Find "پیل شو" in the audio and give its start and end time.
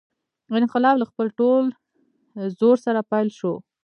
3.11-3.53